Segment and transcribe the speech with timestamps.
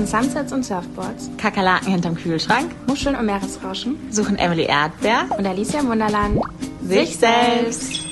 [0.00, 5.80] Zwischen Sunsets und Surfboards, Kakerlaken hinterm Kühlschrank, Muscheln und Meeresrauschen suchen Emily Erdbeer und Alicia
[5.80, 6.40] im Wunderland
[6.80, 8.02] sich selbst.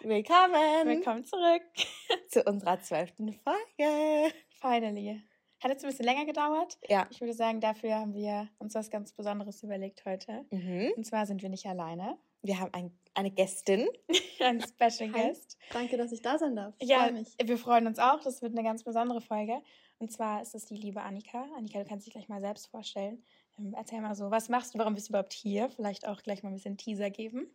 [0.00, 1.62] Willkommen Willkommen zurück.
[2.28, 4.32] zu unserer zwölften Folge.
[4.60, 5.20] Finally.
[5.60, 6.78] Hat jetzt ein bisschen länger gedauert.
[6.88, 7.08] Ja.
[7.10, 10.44] Ich würde sagen, dafür haben wir uns was ganz Besonderes überlegt heute.
[10.52, 10.92] Mhm.
[10.96, 12.16] Und zwar sind wir nicht alleine.
[12.42, 13.88] Wir haben ein, eine Gästin.
[14.40, 15.28] Ein Special Hi.
[15.28, 15.58] Guest.
[15.72, 16.74] Danke, dass ich da sein darf.
[16.78, 17.36] Ich Ja, freue mich.
[17.42, 18.20] wir freuen uns auch.
[18.20, 19.60] Das wird eine ganz besondere Folge.
[19.98, 21.44] Und zwar ist es die liebe Annika.
[21.56, 23.22] Annika, du kannst dich gleich mal selbst vorstellen.
[23.58, 25.68] Ähm, Erzähl mal so, was machst du, warum bist du überhaupt hier?
[25.70, 27.50] Vielleicht auch gleich mal ein bisschen Teaser geben.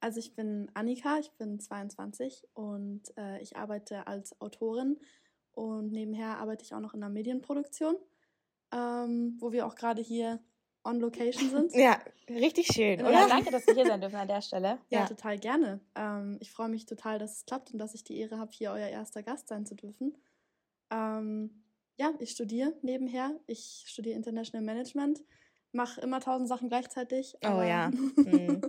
[0.00, 4.98] Also ich bin Annika, ich bin 22 und äh, ich arbeite als Autorin
[5.52, 7.96] und nebenher arbeite ich auch noch in der Medienproduktion,
[8.72, 10.42] ähm, wo wir auch gerade hier
[10.84, 11.74] on location sind.
[11.74, 13.10] Ja, richtig schön, oder?
[13.12, 14.78] Ja, danke, dass wir hier sein dürfen an der Stelle.
[14.88, 15.06] Ja, Ja.
[15.06, 15.80] total gerne.
[15.94, 18.70] Ähm, ich freue mich total, dass es klappt und dass ich die Ehre habe, hier
[18.72, 20.16] euer erster Gast sein zu dürfen.
[20.90, 21.64] Ähm,
[21.96, 23.38] ja, ich studiere nebenher.
[23.46, 25.22] Ich studiere International Management,
[25.72, 27.34] mache immer tausend Sachen gleichzeitig.
[27.44, 27.90] Oh ja.
[28.16, 28.60] Mhm.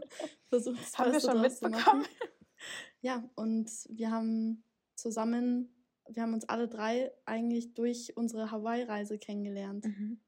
[0.50, 2.06] versuche das Haben wir schon mitbekommen.
[3.04, 5.74] Ja, und wir haben zusammen,
[6.08, 9.86] wir haben uns alle drei eigentlich durch unsere Hawaii-Reise kennengelernt.
[9.86, 10.20] Mhm.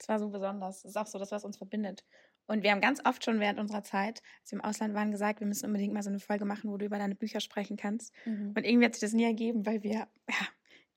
[0.00, 0.82] Das war so besonders.
[0.82, 2.04] Das ist auch so das, was uns verbindet.
[2.46, 5.40] Und wir haben ganz oft schon während unserer Zeit, als wir im Ausland waren, gesagt,
[5.40, 8.12] wir müssen unbedingt mal so eine Folge machen, wo du über deine Bücher sprechen kannst.
[8.24, 8.54] Mhm.
[8.56, 10.08] Und irgendwie hat sich das nie ergeben, weil wir, ja,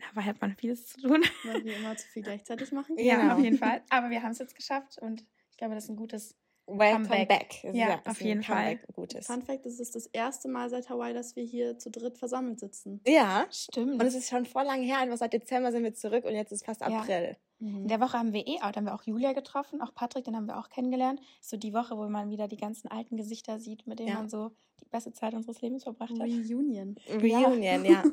[0.09, 1.21] Hawaii hat man vieles zu tun.
[1.43, 2.97] Weil wir immer zu viel gleichzeitig machen.
[2.97, 3.35] Ja, Genau.
[3.35, 3.83] auf jeden Fall.
[3.89, 6.35] Aber wir haben es jetzt geschafft und ich glaube, das ist ein gutes.
[6.65, 7.61] Welcome Comeback.
[7.61, 7.75] back.
[7.75, 9.27] Ja, ist auf jeden ein Gutes.
[9.27, 12.59] Fun Fact, es ist das erste Mal seit Hawaii, dass wir hier zu dritt versammelt
[12.59, 13.01] sitzen.
[13.05, 14.01] Ja, Stimmt.
[14.01, 16.51] und es ist schon vor lange her, einfach seit Dezember sind wir zurück und jetzt
[16.51, 16.87] ist fast Ja.
[16.87, 17.35] April.
[17.59, 20.35] in der Woche haben wir eh auch, haben wir auch Julia getroffen, auch Patrick, den
[20.35, 21.21] haben wir auch kennengelernt.
[21.41, 24.15] So die Woche, wo man wieder die ganzen alten Gesichter sieht, mit denen Ja.
[24.15, 26.19] man so die beste Zeit unseres Lebens verbracht hat.
[26.27, 26.95] Reunion.
[27.09, 27.77] Reunion, ja.
[27.83, 28.03] ja.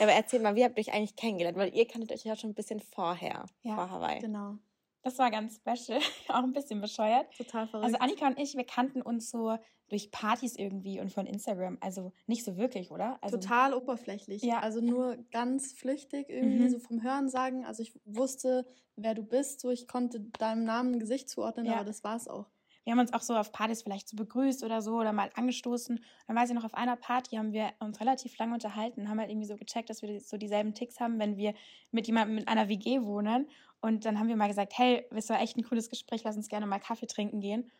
[0.00, 1.56] Aber erzähl mal, wie habt ihr euch eigentlich kennengelernt?
[1.56, 4.18] Weil ihr kanntet euch ja schon ein bisschen vorher, Ja, vor Hawaii.
[4.20, 4.56] Genau.
[5.02, 7.26] Das war ganz special, auch ein bisschen bescheuert.
[7.36, 7.86] Total verrückt.
[7.86, 9.56] Also Annika und ich, wir kannten uns so
[9.88, 11.78] durch Partys irgendwie und von Instagram.
[11.80, 13.18] Also nicht so wirklich, oder?
[13.22, 14.42] Also, Total oberflächlich.
[14.42, 14.60] Ja.
[14.60, 16.68] Also nur ganz flüchtig irgendwie, Mhm.
[16.70, 17.64] so vom Hören sagen.
[17.64, 18.66] Also ich wusste,
[18.96, 21.76] wer du bist, so ich konnte deinem Namen ein Gesicht zuordnen, Ja.
[21.76, 22.50] aber das war's auch.
[22.84, 26.02] Wir haben uns auch so auf Partys vielleicht so begrüßt oder so oder mal angestoßen.
[26.26, 29.28] Dann weiß ich noch, auf einer Party haben wir uns relativ lange unterhalten, haben halt
[29.30, 31.52] irgendwie so gecheckt, dass wir so dieselben Ticks haben, wenn wir
[31.90, 33.48] mit jemandem in einer WG wohnen.
[33.80, 36.48] Und dann haben wir mal gesagt, hey, das war echt ein cooles Gespräch, lass uns
[36.48, 37.70] gerne mal Kaffee trinken gehen.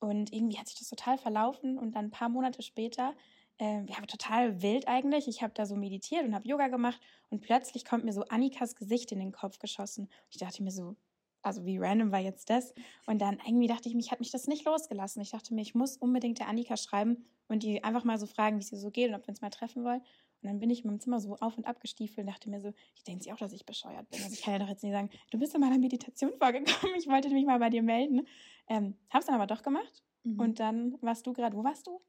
[0.00, 3.14] Und irgendwie hat sich das total verlaufen und dann ein paar Monate später,
[3.58, 5.26] äh, ja, total wild eigentlich.
[5.26, 8.76] Ich habe da so meditiert und habe Yoga gemacht und plötzlich kommt mir so Annikas
[8.76, 10.08] Gesicht in den Kopf geschossen.
[10.30, 10.94] Ich dachte mir so,
[11.42, 12.74] also wie random war jetzt das?
[13.06, 15.22] Und dann irgendwie dachte ich, mich hat mich das nicht losgelassen.
[15.22, 18.58] Ich dachte mir, ich muss unbedingt der Annika schreiben und die einfach mal so fragen,
[18.58, 20.02] wie es ihr so geht und ob wir uns mal treffen wollen.
[20.42, 22.60] Und dann bin ich in meinem Zimmer so auf und ab gestiefelt und dachte mir
[22.60, 24.22] so, die denkt sich auch, dass ich bescheuert bin.
[24.22, 27.08] Also ich kann ja doch jetzt nicht sagen, du bist in meiner Meditation vorgekommen, ich
[27.08, 28.26] wollte mich mal bei dir melden.
[28.68, 30.02] Ähm, hab's dann aber doch gemacht.
[30.24, 30.40] Mhm.
[30.40, 32.00] Und dann warst du gerade, wo warst du?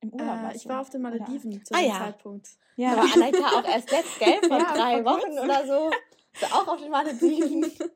[0.00, 1.98] Im Urlaub äh, warst ich war auf den Oder- Malediven zu Ah, dem ja.
[1.98, 2.48] Zeitpunkt.
[2.76, 2.92] Ja.
[2.92, 4.38] Aber Annika auch erst letzt, gell?
[4.48, 5.90] Vor Ja, drei vor Wochen oder so.
[6.34, 7.64] Ist auch auf den Malediven.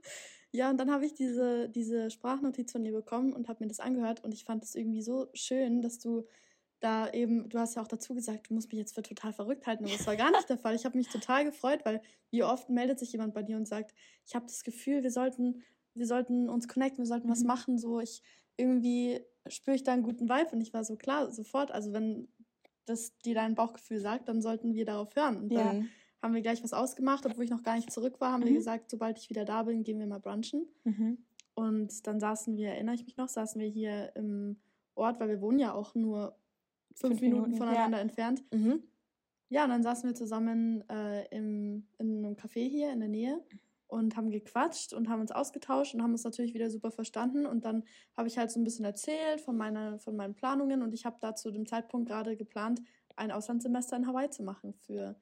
[0.51, 3.81] Ja, und dann habe ich diese, diese Sprachnotiz von dir bekommen und habe mir das
[3.81, 6.25] angehört und ich fand es irgendwie so schön, dass du
[6.81, 9.67] da eben, du hast ja auch dazu gesagt, du musst mich jetzt für total verrückt
[9.67, 10.75] halten, aber das war gar nicht der Fall.
[10.75, 12.01] Ich habe mich total gefreut, weil
[12.31, 13.95] wie oft meldet sich jemand bei dir und sagt,
[14.27, 15.63] ich habe das Gefühl, wir sollten,
[15.95, 17.47] wir sollten uns connecten, wir sollten was Mhm.
[17.47, 18.23] machen, so ich
[18.57, 22.29] irgendwie spüre ich da einen guten Vibe und ich war so klar, sofort, also wenn
[22.87, 25.37] das dir dein Bauchgefühl sagt, dann sollten wir darauf hören.
[25.37, 25.71] Und Ja.
[25.71, 25.91] dann
[26.23, 28.57] haben wir gleich was ausgemacht, obwohl ich noch gar nicht zurück war, haben wir Mhm.
[28.57, 30.67] gesagt, sobald ich wieder da bin, gehen wir mal brunchen.
[30.85, 31.19] Mhm.
[31.55, 34.59] Und dann saßen wir, erinnere ich mich noch, saßen wir hier im
[34.95, 36.37] Ort, weil wir wohnen ja auch nur
[37.01, 38.43] fünf, Minuten, Minuten, voneinander entfernt.
[38.53, 38.83] Mhm.
[39.51, 43.43] Ja, und dann saßen wir zusammen äh, im, in einem Café hier in der Nähe
[43.87, 47.47] und haben gequatscht und haben uns ausgetauscht und haben uns natürlich wieder super verstanden.
[47.47, 47.85] Und dann
[48.17, 51.17] habe ich halt so ein bisschen erzählt von, meiner, von meinen Planungen und ich habe
[51.21, 52.83] da zu dem Zeitpunkt gerade geplant,
[53.17, 55.19] ein Auslandssemester in Hawaii zu machen für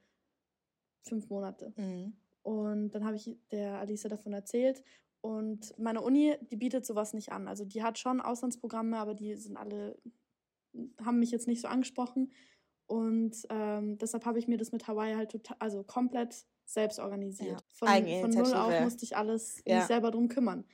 [1.02, 1.72] fünf Monate.
[1.76, 2.14] Mhm.
[2.42, 4.82] Und dann habe ich der Alice davon erzählt.
[5.20, 7.48] Und meine Uni, die bietet sowas nicht an.
[7.48, 9.98] Also die hat schon Auslandsprogramme, aber die sind alle,
[11.04, 12.32] haben mich jetzt nicht so angesprochen.
[12.86, 17.60] Und ähm, deshalb habe ich mir das mit Hawaii halt total, also komplett selbst organisiert.
[17.60, 17.88] Ja, Von,
[18.20, 19.78] von null auf musste ich alles Ja.
[19.78, 20.64] mich selber drum kümmern.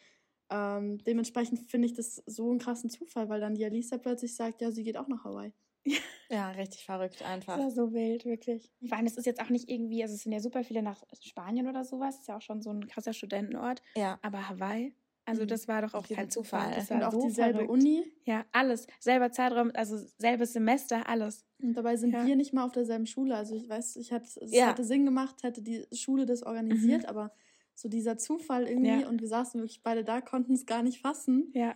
[0.50, 4.60] Ähm, dementsprechend finde ich das so einen krassen Zufall, weil dann die Alice plötzlich sagt,
[4.60, 5.52] ja, sie geht auch nach Hawaii.
[6.30, 7.56] Ja, richtig verrückt einfach.
[7.56, 8.72] Das war so wild, wirklich.
[8.88, 11.02] Vor allem, es ist jetzt auch nicht irgendwie, also es sind ja super viele nach
[11.20, 13.82] Spanien oder sowas, ist ja auch schon so ein krasser Studentenort.
[13.94, 14.18] Ja.
[14.22, 14.94] Aber Hawaii,
[15.32, 15.48] Also Mhm.
[15.48, 16.74] das war doch auch Kein Zufall.
[16.74, 17.70] Das Und war auch so dieselbe verrückt.
[17.72, 18.12] Uni.
[18.24, 18.86] Ja, alles.
[19.00, 21.44] Selber Zeitraum, also selbes Semester, alles.
[21.62, 22.26] Und dabei sind Ja.
[22.26, 23.34] wir nicht mal auf derselben Schule.
[23.34, 24.68] Also ich weiß, ich hätte, es Ja.
[24.70, 27.32] hätte Sinn gemacht, hätte die Schule das organisiert, aber
[27.74, 29.08] so dieser Zufall irgendwie Ja.
[29.08, 31.50] und wir saßen wirklich beide da, konnten es gar nicht fassen.
[31.54, 31.74] Ja.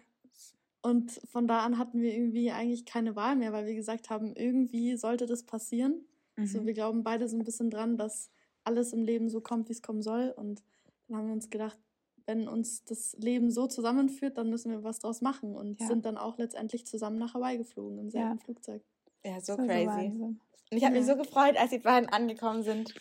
[0.82, 4.34] Und von da an hatten wir irgendwie eigentlich keine Wahl mehr, weil wir gesagt haben,
[4.36, 6.04] irgendwie sollte das passieren.
[6.36, 6.66] Mhm.
[6.66, 8.30] wir glauben beide so ein bisschen dran, dass
[8.62, 10.34] alles im Leben so kommt, wie es kommen soll.
[10.36, 10.62] Und
[11.08, 11.78] dann haben wir uns gedacht,
[12.26, 15.54] wenn uns das Leben so zusammenführt, dann müssen wir was draus machen.
[15.54, 15.86] Und Ja.
[15.86, 18.44] sind dann auch letztendlich zusammen nach Hawaii geflogen im selben Ja.
[18.44, 18.82] Flugzeug.
[19.24, 19.86] Ja, so crazy.
[19.86, 20.20] Wahnsinn.
[20.22, 21.14] Und ich habe mich Ja.
[21.14, 22.94] so gefreut, als die beiden angekommen sind.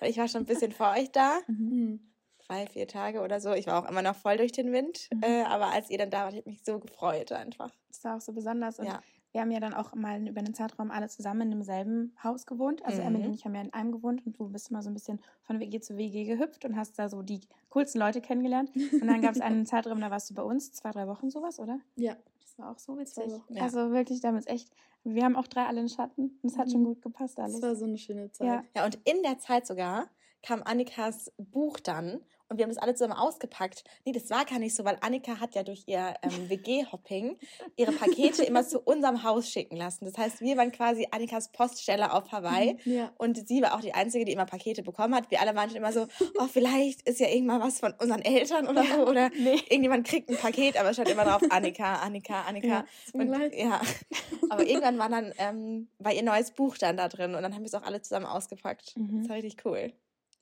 [0.00, 1.38] Ich war schon ein bisschen vor euch da.
[1.48, 1.70] Mhm.
[1.70, 2.00] Hm.
[2.48, 3.52] Drei, vier Tage oder so.
[3.52, 5.08] Ich war auch immer noch voll durch den Wind.
[5.14, 5.22] Mhm.
[5.22, 7.70] Äh, aber als ihr dann da wart, ich habe mich so gefreut einfach.
[7.88, 8.78] Das war auch so besonders.
[8.78, 9.00] Und Ja.
[9.32, 12.84] Wir haben ja dann auch mal über einen Zeitraum alle zusammen in demselben Haus gewohnt.
[12.84, 13.06] Also Mhm.
[13.08, 15.20] Emily und ich haben ja in einem gewohnt und du bist immer so ein bisschen
[15.42, 17.40] von WG zu WG gehüpft und hast da so die
[17.70, 18.70] coolsten Leute kennengelernt.
[18.74, 21.58] Und dann gab es einen Zeitraum, da warst du bei uns, zwei, drei Wochen sowas,
[21.58, 21.80] oder?
[21.96, 23.32] Ja, Das war auch so witzig.
[23.48, 23.62] Ja.
[23.62, 24.70] Also wirklich damals echt.
[25.04, 26.86] Wir haben auch drei alle in Schatten und es hat schon Mhm.
[26.86, 27.54] gut gepasst alles.
[27.54, 28.46] das war so eine schöne Zeit.
[28.46, 28.64] Ja.
[28.76, 30.06] Ja, und in der Zeit sogar
[30.42, 32.20] kam Annikas Buch dann
[32.52, 33.82] und wir haben das alle zusammen ausgepackt.
[34.04, 37.38] Nee, das war gar nicht so, weil Annika hat ja durch ihr ähm, WG-Hopping
[37.76, 40.04] ihre Pakete immer zu unserem Haus schicken lassen.
[40.04, 42.76] Das heißt, wir waren quasi Annikas Poststelle auf Hawaii.
[42.84, 43.10] Ja.
[43.16, 45.30] Und sie war auch die Einzige, die immer Pakete bekommen hat.
[45.30, 46.06] Wir alle waren schon immer so,
[46.38, 49.06] oh, vielleicht ist ja irgendwann was von unseren Eltern oder so.
[49.06, 52.66] Oder irgendjemand kriegt ein Paket, aber es stand immer drauf, Annika, Annika, Annika.
[52.66, 52.84] Ja,
[53.14, 53.54] und, leid.
[53.54, 53.80] ja.
[54.50, 57.62] Aber irgendwann war dann, ähm, war ihr neues Buch dann da drin und dann haben
[57.62, 58.94] wir es auch alle zusammen ausgepackt.
[58.98, 59.20] Mhm.
[59.20, 59.92] Das war richtig cool.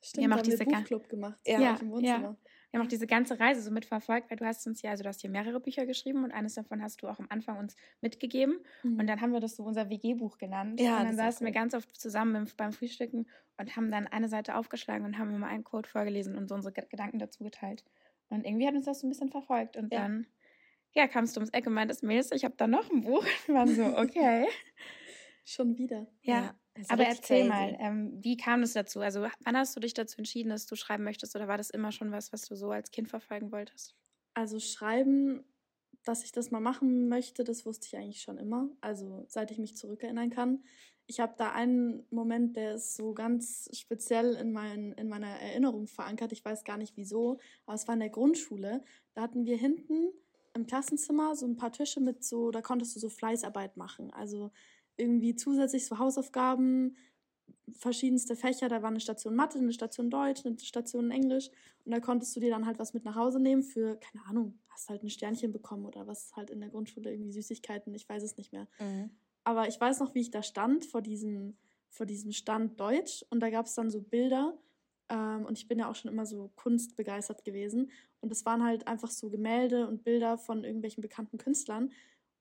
[0.01, 1.39] Stimmt, Wir haben auch wir diese Buchclub gemacht.
[1.45, 1.53] Ja.
[1.53, 2.37] Ja, Ja, im Wohnzimmer.
[2.71, 5.09] Wir haben auch diese ganze Reise so mitverfolgt, weil du hast uns ja, also du
[5.09, 8.59] hast hier mehrere Bücher geschrieben und eines davon hast du auch am Anfang uns mitgegeben.
[8.83, 8.97] Mhm.
[8.99, 10.79] Und dann haben wir das so unser WG-Buch genannt.
[10.79, 11.53] Ja, und dann saßen wir cool.
[11.53, 13.27] ganz oft zusammen beim, Frühstücken
[13.57, 16.73] und haben dann eine Seite aufgeschlagen und haben immer einen Code vorgelesen und so unsere
[16.73, 17.83] Ge- Gedanken dazu geteilt.
[18.29, 19.75] Und irgendwie hat uns das so ein bisschen verfolgt.
[19.75, 19.99] Und Ja.
[20.03, 20.25] dann,
[20.93, 23.23] ja, kamst du ums Eck und meintest, Mädels, ich habe da noch ein Buch.
[23.47, 24.47] Wir waren so, okay.
[25.43, 26.07] Schon wieder.
[26.21, 26.35] ja.
[26.43, 26.55] war
[26.87, 27.49] Aber erzähl crazy.
[27.49, 29.01] mal, ähm, wie kam es dazu?
[29.01, 31.35] Also, wann hast du dich dazu entschieden, dass du schreiben möchtest?
[31.35, 33.95] Oder war das immer schon was, was du so als Kind verfolgen wolltest?
[34.33, 35.43] Also schreiben,
[36.03, 38.69] dass ich das mal machen möchte, das wusste ich eigentlich schon immer.
[38.81, 40.63] Also seit ich mich zurückerinnern kann.
[41.07, 45.87] Ich habe da einen Moment, der ist so ganz speziell in, mein, in meiner Erinnerung
[45.87, 46.31] verankert.
[46.31, 48.83] Ich weiß gar nicht wieso, aber es war in der Grundschule.
[49.13, 50.11] Da hatten wir hinten
[50.53, 54.11] im Klassenzimmer so ein paar Tische mit so, da konntest du so Fleißarbeit machen.
[54.11, 54.51] Also
[54.97, 56.95] irgendwie zusätzlich so Hausaufgaben,
[57.73, 58.69] verschiedenste Fächer.
[58.69, 61.49] Da war eine Station Mathe, eine Station Deutsch, eine Station Englisch.
[61.85, 64.59] Und da konntest du dir dann halt was mit nach Hause nehmen für, keine Ahnung,
[64.69, 68.23] hast halt ein Sternchen bekommen oder was halt in der Grundschule irgendwie Süßigkeiten, ich weiß
[68.23, 68.67] es nicht mehr.
[68.79, 69.11] Mhm.
[69.43, 71.57] Aber ich weiß noch, wie ich da stand vor diesem,
[71.89, 74.57] vor diesem Stand Deutsch und da gab es dann so Bilder
[75.09, 78.87] ähm, und ich bin ja auch schon immer so kunstbegeistert gewesen und es waren halt
[78.87, 81.91] einfach so Gemälde und Bilder von irgendwelchen bekannten Künstlern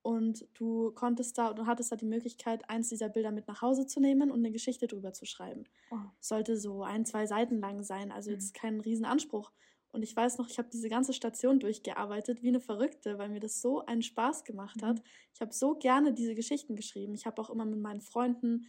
[0.03, 3.87] und du konntest da, du hattest da die Möglichkeit, eins dieser Bilder mit nach Hause
[3.87, 5.65] zu nehmen und eine Geschichte drüber zu schreiben.
[5.91, 6.11] Oh.
[6.21, 8.33] Sollte so ein, zwei Seiten lang sein, also Mhm.
[8.33, 9.53] jetzt kein Riesenanspruch.
[9.93, 13.41] Und ich weiß noch, ich habe diese ganze Station durchgearbeitet wie eine Verrückte, weil mir
[13.41, 15.03] das so einen Spaß gemacht hat.
[15.35, 17.15] Ich habe so gerne diese Geschichten geschrieben.
[17.15, 18.67] Ich habe auch immer mit meinen Freunden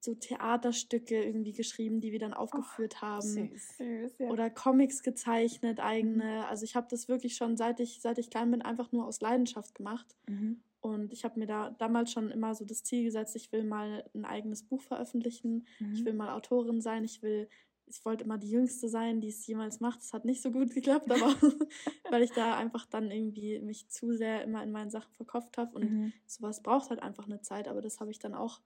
[0.00, 3.20] so Theaterstücke irgendwie geschrieben, die wir dann aufgeführt haben.
[3.22, 3.78] Süß,
[4.18, 4.28] ja.
[4.28, 6.46] Oder Comics gezeichnet, eigene.
[6.48, 9.20] Also ich habe das wirklich schon, seit ich, seit ich klein bin, einfach nur aus
[9.20, 10.14] Leidenschaft gemacht.
[10.28, 10.62] Mhm.
[10.80, 14.08] Und ich habe mir da damals schon immer so das Ziel gesetzt, ich will mal
[14.14, 15.66] ein eigenes Buch veröffentlichen.
[15.92, 16.04] Ich Mhm.
[16.06, 17.04] will mal Autorin sein.
[17.04, 17.48] Ich will,
[17.86, 20.00] ich wollte immer die Jüngste sein, die es jemals macht.
[20.00, 21.34] Das hat nicht so gut geklappt, aber
[22.10, 25.74] weil ich da einfach dann irgendwie mich zu sehr immer in meinen Sachen verkauft habe.
[25.76, 26.12] Und Mhm.
[26.26, 28.60] sowas braucht halt einfach eine Zeit, aber das habe ich dann auch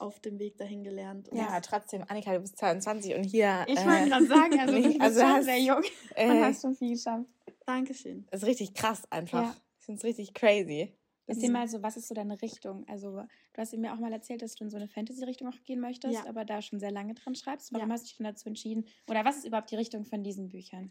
[0.00, 1.28] auf dem Weg dahin gelernt.
[1.28, 3.64] Und Ja, trotzdem, Annika, du bist 22 und hier.
[3.68, 5.84] Ich äh, wollte gerade sagen, also du bist also schon hast- sehr jung und
[6.16, 7.26] äh, hast schon viel geschafft.
[7.66, 8.26] Dankeschön.
[8.30, 9.42] Das ist richtig krass einfach.
[9.44, 9.56] Ja.
[9.78, 10.94] Ich finde es richtig crazy.
[11.26, 12.84] Erzähl mal so, was ist so deine Richtung?
[12.88, 15.78] Also, du hast mir auch mal erzählt, dass du in so eine Fantasy-Richtung auch gehen
[15.78, 16.26] möchtest, Ja.
[16.26, 17.72] aber da schon sehr lange dran schreibst.
[17.72, 17.94] Warum Ja.
[17.94, 18.84] hast du dich denn dazu entschieden?
[19.08, 20.90] Oder was ist überhaupt die Richtung von diesen Büchern?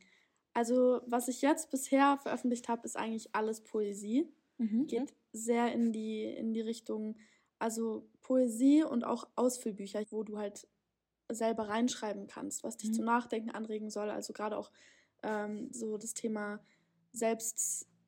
[0.53, 4.29] Also, was ich jetzt bisher veröffentlicht habe, ist eigentlich alles Poesie.
[4.57, 4.87] Mhm.
[4.87, 7.17] Geht sehr in die, in die Richtung,
[7.59, 10.67] also Poesie und auch Ausfüllbücher, wo du halt
[11.31, 12.93] selber reinschreiben kannst, was dich Mhm.
[12.95, 14.09] zum Nachdenken anregen soll.
[14.09, 14.71] Also gerade auch
[15.23, 16.59] ähm, so das Thema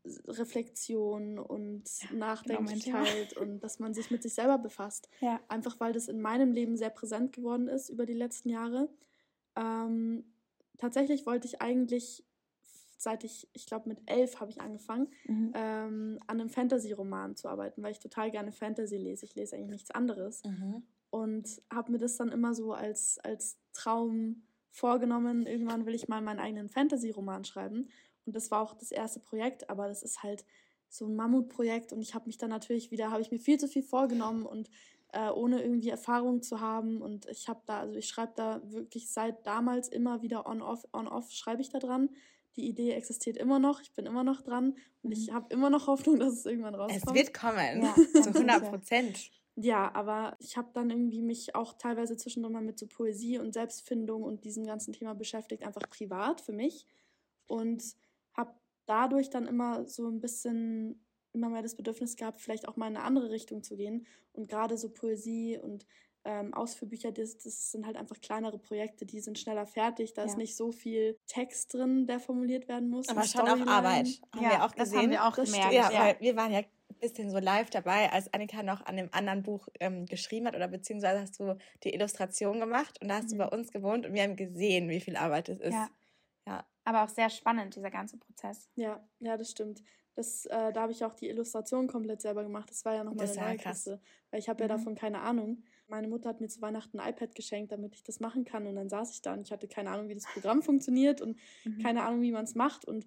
[0.03, 5.09] Selbstreflexion und genau mein Nachdenklichkeit und dass man sich mit sich selber befasst.
[5.21, 5.39] Ja.
[5.47, 8.89] Einfach weil das in meinem Leben sehr präsent geworden ist über die letzten Jahre.
[9.55, 10.33] Ähm,
[10.77, 12.23] tatsächlich wollte ich eigentlich,
[13.01, 15.51] seit ich, ich glaube mit elf habe ich angefangen, Mhm.
[15.55, 19.25] ähm, an einem Fantasy-Roman zu arbeiten, weil ich total gerne Fantasy lese.
[19.25, 20.43] Ich lese eigentlich nichts anderes.
[20.43, 20.83] Mhm.
[21.09, 25.45] Und habe mir das dann immer so als, als Traum vorgenommen.
[25.45, 27.89] Irgendwann will ich mal meinen eigenen Fantasy-Roman schreiben.
[28.25, 30.45] Und das war auch das erste Projekt, aber das ist halt
[30.87, 33.67] so ein Mammutprojekt und ich habe mich dann natürlich wieder, habe ich mir viel zu
[33.67, 34.69] viel vorgenommen und
[35.13, 39.09] äh, ohne irgendwie Erfahrung zu haben und ich habe da, also ich schreibe da wirklich
[39.11, 42.09] seit damals immer wieder on-off, on-off schreibe ich da dran.
[42.55, 45.87] Die Idee existiert immer noch, ich bin immer noch dran und ich habe immer noch
[45.87, 47.07] Hoffnung, dass es irgendwann rauskommt.
[47.07, 48.69] Es wird kommen, Ja, zu ganz 100 sicher.
[48.69, 49.31] Prozent.
[49.55, 53.53] Ja, aber ich habe dann irgendwie mich auch teilweise zwischendrin mal mit so Poesie und
[53.53, 56.85] Selbstfindung und diesem ganzen Thema beschäftigt, einfach privat für mich.
[57.47, 57.83] Und
[58.33, 58.53] habe
[58.85, 62.97] dadurch dann immer so ein bisschen immer mehr das Bedürfnis gehabt, vielleicht auch mal in
[62.97, 64.05] eine andere Richtung zu gehen.
[64.33, 65.85] Und gerade so Poesie und
[66.23, 70.13] ähm, Ausführbücher, das, das sind halt einfach kleinere Projekte, die sind schneller fertig.
[70.13, 70.37] Da ist Ja.
[70.37, 73.09] nicht so viel Text drin, der formuliert werden muss.
[73.09, 73.67] Aber schon auch.
[73.67, 74.21] Arbeit.
[74.35, 74.99] Haben Ja, wir auch das gesehen.
[75.01, 75.73] haben wir auch Das gemerkt.
[75.73, 75.99] Ja, ja.
[75.99, 76.65] weil wir waren ja ein
[76.99, 80.67] bisschen so live dabei, als Annika noch an dem anderen Buch ähm, geschrieben hat oder
[80.67, 83.39] beziehungsweise hast du die Illustration gemacht und da hast du Mhm.
[83.39, 85.73] bei uns gewohnt und wir haben gesehen, wie viel Arbeit es ist.
[85.73, 85.89] Ja.
[86.47, 86.65] Ja.
[86.83, 88.69] Aber auch sehr spannend, dieser ganze Prozess.
[88.75, 89.81] Ja, ja, das stimmt.
[90.15, 92.69] Das, äh, da habe ich auch die Illustration komplett selber gemacht.
[92.69, 93.57] Das war ja nochmal Das eine neue.
[93.57, 94.77] Kiste, weil ich habe ja Mhm.
[94.77, 95.63] davon keine Ahnung.
[95.91, 98.65] Meine Mutter hat mir zu Weihnachten ein iPad geschenkt, damit ich das machen kann.
[98.67, 101.37] Und dann saß ich da und ich hatte keine Ahnung, wie das Programm funktioniert und
[101.65, 101.81] Mhm.
[101.83, 102.85] keine Ahnung, wie man es macht.
[102.85, 103.05] Und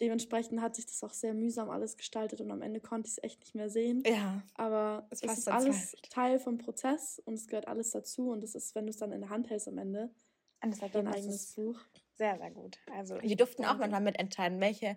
[0.00, 3.22] dementsprechend hat sich das auch sehr mühsam alles gestaltet und am Ende konnte ich es
[3.22, 4.02] echt nicht mehr sehen.
[4.06, 4.42] Ja.
[4.54, 6.10] Aber Es es ist alles verzweifelt.
[6.10, 8.30] Teil vom Prozess und es gehört alles dazu.
[8.30, 10.14] Und das ist, wenn du es dann in der Hand hältst am Ende,
[10.62, 11.80] Und das dein eigenes Buch.
[12.18, 12.78] sehr, sehr gut.
[12.90, 14.96] Also Wir durften auch manchmal mitentscheiden, welche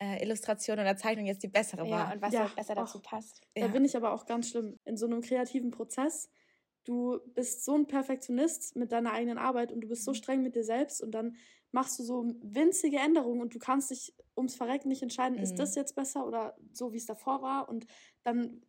[0.00, 2.12] äh, Illustration oder Zeichnung jetzt die bessere Ja, war.
[2.14, 3.02] und was Ja, halt besser dazu auch.
[3.02, 3.40] passt.
[3.54, 3.68] Da Ja.
[3.68, 4.76] bin ich aber auch ganz schlimm.
[4.84, 6.30] In so einem kreativen Prozess,
[6.84, 10.14] du bist so ein Perfektionist mit deiner eigenen Arbeit und du bist so Mhm.
[10.14, 11.36] streng mit dir selbst und dann
[11.72, 15.58] machst du so winzige Änderungen und du kannst dich ums Verrecken nicht entscheiden, ist Mhm.
[15.58, 17.68] das jetzt besser oder so, wie es davor war.
[17.68, 17.86] Und
[18.24, 18.62] dann,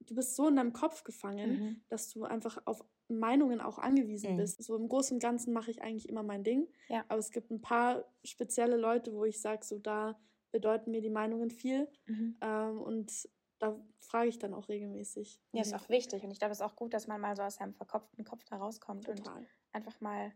[0.00, 1.80] du bist so in deinem Kopf gefangen, Mhm.
[1.88, 4.34] dass du einfach auf Meinungen auch angewiesen Mhm.
[4.34, 4.62] bist.
[4.62, 6.68] So im Großen und Ganzen mache ich eigentlich immer mein Ding.
[6.88, 7.08] Ja.
[7.08, 10.20] Aber es gibt ein paar spezielle Leute, wo ich sage, so da
[10.52, 11.88] bedeuten mir die Meinungen viel.
[12.06, 12.38] Mhm.
[12.40, 15.40] Ähm, und da frage ich dann auch regelmäßig.
[15.52, 16.22] Ja, ist auch wichtig.
[16.24, 18.44] Und ich glaube, es ist auch gut, dass man mal so aus seinem verkopften Kopf
[18.44, 19.46] da rauskommt und Total.
[19.72, 20.32] einfach mal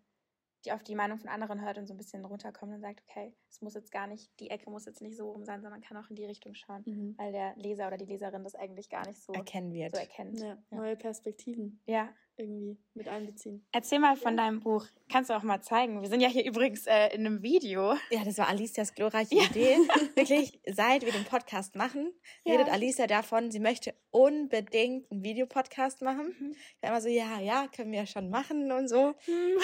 [0.65, 3.35] die auf die Meinung von anderen hört und so ein bisschen runterkommt und sagt, okay,
[3.51, 5.89] es muss jetzt gar nicht, die Ecke muss jetzt nicht so rum sein, sondern man
[5.89, 7.15] kann auch in die Richtung schauen, Mhm.
[7.19, 9.91] weil der Leser oder die Leserin das eigentlich gar nicht so, erkennen wird.
[9.93, 10.39] so erkennt.
[10.39, 10.77] Ja, Ja.
[10.77, 12.15] neue Perspektiven ja.
[12.37, 13.65] Irgendwie mit einbeziehen.
[13.73, 14.87] Erzähl mal von deinem Buch.
[15.11, 16.01] Kannst du auch mal zeigen.
[16.01, 17.95] Wir sind ja hier übrigens äh, in einem Video.
[18.11, 19.45] Ja, das war Alicias glorreiche Ja.
[19.45, 19.77] Idee.
[20.17, 22.13] Wirklich, seit wir den Podcast machen,
[22.45, 22.55] Ja.
[22.55, 26.35] redet Alicia davon, sie möchte unbedingt einen Videopodcast machen.
[26.39, 26.53] Mhm.
[26.53, 29.15] Ich war immer so, ja, ja, können wir schon machen und so.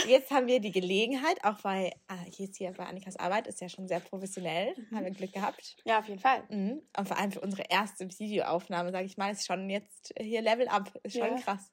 [0.06, 3.68] Jetzt haben wir die Gelegenheit, auch weil ah, jetzt hier bei Annikas Arbeit ist ja
[3.68, 5.76] schon sehr professionell, haben wir Glück gehabt.
[5.84, 6.42] Ja, auf jeden Fall.
[6.50, 6.82] Mhm.
[6.96, 10.68] Und vor allem für unsere erste Videoaufnahme, sage ich mal, ist schon jetzt hier Level
[10.68, 10.92] up.
[11.02, 11.36] Ist schon Ja.
[11.36, 11.72] krass.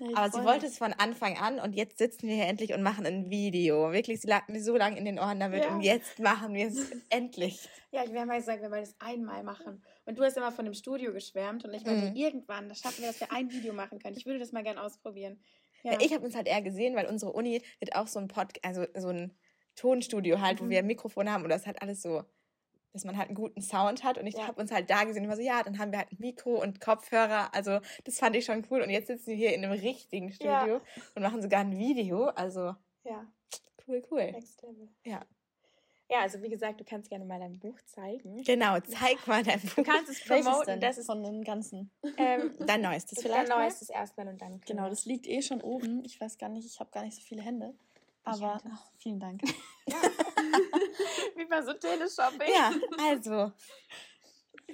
[0.00, 2.82] Ich Aber sie wollte es von Anfang an und jetzt sitzen wir hier endlich und
[2.82, 3.92] machen ein Video.
[3.92, 5.74] Wirklich, sie lag mir so lange in den Ohren damit Ja.
[5.74, 6.76] und jetzt machen wir es
[7.10, 7.68] endlich.
[7.90, 9.82] Ja, ich werde mal sagen, wir wollen das einmal machen.
[10.04, 12.16] Und du hast immer von dem Studio geschwärmt und ich meinte, Mhm.
[12.16, 14.16] irgendwann, das schaffen wir, dass wir ein Video machen können.
[14.16, 15.42] Ich würde das mal gerne ausprobieren.
[15.82, 15.98] Ja, Ja.
[16.00, 18.84] Ich habe uns halt eher gesehen, weil unsere Uni wird auch so ein Pod, also
[18.96, 19.36] so ein
[19.74, 20.70] Tonstudio halt, wo Mhm.
[20.70, 22.22] wir ein Mikrofon haben und das halt alles so,
[22.92, 24.18] dass man halt einen guten Sound hat.
[24.18, 24.46] Und ich Ja.
[24.48, 26.60] habe uns halt da gesehen und war so, ja, dann haben wir halt ein Mikro
[26.62, 27.54] und Kopfhörer.
[27.54, 28.82] Also das fand ich schon cool.
[28.82, 30.60] Und jetzt sitzen wir hier in einem richtigen Ja.
[30.62, 30.80] Studio
[31.14, 32.26] und machen sogar ein Video.
[32.26, 33.26] Also ja,
[33.86, 34.32] cool, cool.
[34.32, 34.88] next level.
[35.04, 35.20] Ja.
[36.10, 38.42] Ja, also wie gesagt, du kannst gerne mal dein Buch zeigen.
[38.42, 39.84] Genau, zeig mal dein Du Buch.
[39.84, 40.80] kannst es promoten.
[40.80, 41.90] Das ist von den ganzen?
[42.16, 46.02] ähm, Dein neuestes vielleicht dein neuestes erstmal und dann Genau, das liegt eh schon oben.
[46.06, 47.74] Ich weiß gar nicht, ich habe gar nicht so viele Hände.
[48.24, 49.42] Aber ach, vielen Dank.
[51.36, 52.50] wie bei so Teleshopping.
[52.52, 52.72] Ja,
[53.10, 53.52] also.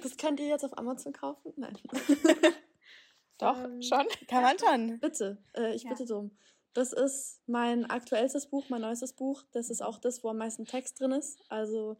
[0.01, 1.53] Das könnt ihr jetzt auf Amazon kaufen?
[1.55, 1.77] Nein.
[3.37, 4.05] Doch, Ähm, schon.
[4.27, 4.99] Kann man schon.
[4.99, 5.89] Bitte, äh, ich Ja.
[5.89, 6.37] bitte drum.
[6.73, 9.43] Das ist mein aktuellstes Buch, mein neuestes Buch.
[9.53, 11.39] Das ist auch das, wo am meisten Text drin ist.
[11.49, 11.97] Also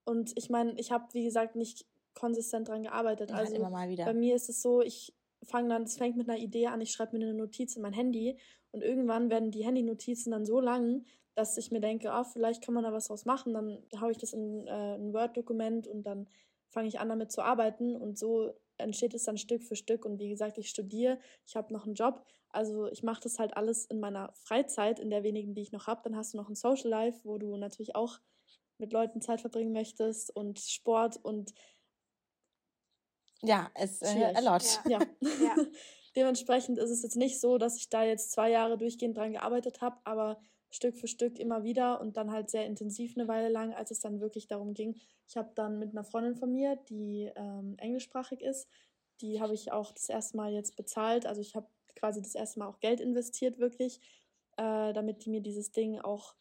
[0.05, 3.31] Und ich meine, ich habe, wie gesagt, nicht konsistent dran gearbeitet.
[3.31, 4.05] Also Also immer mal wieder.
[4.05, 6.93] bei mir ist es so, ich fange dann, es fängt mit einer Idee an, ich
[6.93, 8.38] schreibe mir eine Notiz in mein Handy
[8.75, 11.04] und irgendwann werden die Handynotizen dann so lang,
[11.35, 13.54] dass ich mir denke, ah, vielleicht kann man da was draus machen.
[13.54, 16.28] Dann haue ich das in äh, ein Word-Dokument und dann
[16.69, 20.04] fange ich an, damit zu arbeiten und so entsteht es dann Stück für Stück.
[20.04, 23.57] Und wie gesagt, ich studiere, ich habe noch einen Job, Also ich mache das halt
[23.57, 26.02] alles in meiner Freizeit, in der wenigen, die ich noch habe.
[26.04, 28.19] Dann hast du noch ein Social Life, wo du natürlich auch
[28.78, 31.52] mit Leuten Zeit verbringen möchtest und Sport und
[33.43, 34.64] Ja, es äh, a lot.
[34.88, 35.00] ja.
[35.40, 35.57] Ja.
[36.16, 39.80] Dementsprechend ist es jetzt nicht so, dass ich da jetzt zwei Jahre durchgehend dran gearbeitet
[39.80, 40.38] habe, aber
[40.71, 44.00] Stück für Stück immer wieder und dann halt sehr intensiv eine Weile lang, als es
[44.00, 44.97] dann wirklich darum ging.
[45.28, 48.68] Ich habe dann mit einer Freundin von mir, die ähm, englischsprachig ist,
[49.21, 51.26] die habe ich auch das erste Mal jetzt bezahlt.
[51.26, 54.00] Also ich habe quasi das erste Mal auch Geld investiert, wirklich,
[54.56, 56.35] äh, damit die mir dieses Ding auch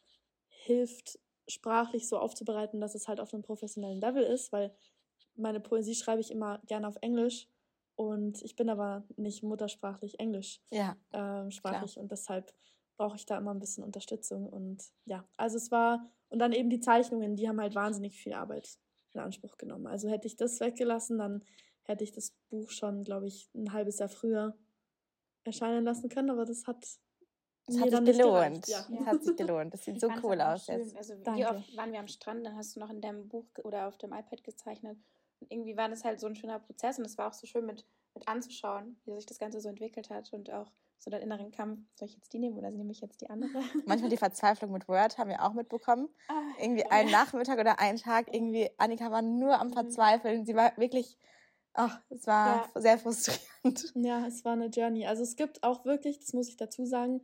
[0.48, 4.74] hilft, sprachlich so aufzubereiten, dass es halt auf einem professionellen Level ist, weil
[5.36, 7.48] meine Poesie schreibe ich immer gerne auf Englisch
[7.96, 12.52] und ich bin aber nicht muttersprachlich Englisch Ja, ähm, sprachlich und deshalb
[12.96, 16.70] brauche ich da immer ein bisschen Unterstützung und ja, also es war und dann eben
[16.70, 18.78] die Zeichnungen, die haben halt wahnsinnig viel Arbeit
[19.12, 19.86] in Anspruch genommen.
[19.86, 21.44] Also hätte ich das weggelassen, dann
[21.84, 24.56] hätte ich das Buch schon, glaube ich, ein halbes Jahr früher
[25.44, 27.00] erscheinen lassen können, aber das hat es
[27.68, 28.68] mir hat sich gelohnt.
[28.68, 28.86] Ja.
[28.90, 29.72] Es hat sich gelohnt.
[29.72, 30.80] Das sieht so Ich cool aus schön.
[30.80, 30.96] jetzt.
[30.96, 33.88] Also wie oft waren wir am Strand, dann hast du noch in deinem Buch oder
[33.88, 34.98] auf dem iPad gezeichnet.
[35.48, 37.84] Irgendwie war das halt so ein schöner Prozess und es war auch so schön mit,
[38.14, 41.80] mit anzuschauen, wie sich das Ganze so entwickelt hat und auch so den inneren Kampf.
[41.96, 43.60] Soll ich jetzt die nehmen oder nehme ich jetzt die andere?
[43.86, 46.08] Manchmal die Verzweiflung mit Word haben wir auch mitbekommen.
[46.28, 46.90] Ah, Irgendwie ja.
[46.90, 49.72] einen Nachmittag oder einen Tag, irgendwie, Annika war nur am Mhm.
[49.72, 50.46] Verzweifeln.
[50.46, 51.18] Sie war wirklich,
[51.74, 52.80] ach, es war Ja.
[52.80, 53.40] sehr frustrierend.
[53.96, 55.06] Ja, es war eine Journey.
[55.06, 57.22] Also es gibt auch wirklich, das muss ich dazu sagen,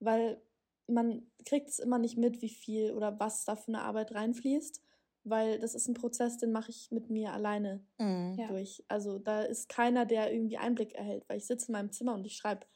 [0.00, 0.40] weil
[0.86, 4.82] man kriegt es immer nicht mit, wie viel oder was da für eine Arbeit reinfließt,
[5.24, 8.46] weil das ist ein Prozess, den mache ich mit mir alleine Mhm.
[8.48, 8.84] Durch.
[8.88, 12.26] Also da ist keiner, der irgendwie Einblick erhält, weil ich sitze in meinem Zimmer und
[12.26, 12.66] ich schreibe.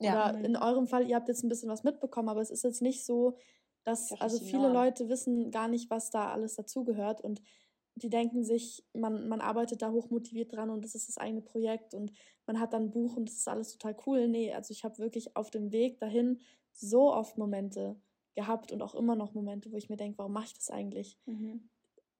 [0.00, 0.30] Ja.
[0.30, 2.82] Oder in eurem Fall, ihr habt jetzt ein bisschen was mitbekommen, aber es ist jetzt
[2.82, 3.36] nicht so,
[3.84, 4.74] dass, ja also viele enorm.
[4.74, 7.42] Leute wissen gar nicht, was da alles dazugehört und
[7.96, 11.94] die denken sich, man, man arbeitet da hochmotiviert dran und das ist das eigene Projekt
[11.94, 12.12] und
[12.46, 14.26] man hat dann ein Buch und das ist alles total cool.
[14.28, 16.40] Nee, also ich habe wirklich auf dem Weg dahin
[16.72, 18.00] so oft Momente
[18.34, 21.18] gehabt und auch immer noch Momente, wo ich mir denke, warum mache ich das eigentlich?
[21.26, 21.70] Mhm.